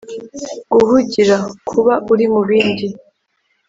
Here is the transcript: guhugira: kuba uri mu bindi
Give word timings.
guhugira: 0.71 1.37
kuba 1.69 1.93
uri 2.13 2.25
mu 2.33 2.41
bindi 2.49 2.87